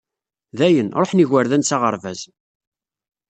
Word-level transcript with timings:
Dayen, 0.57 0.89
ruḥen 0.99 1.23
igerdan 1.23 1.63
s 1.69 1.71
aɣerbaz. 1.75 2.21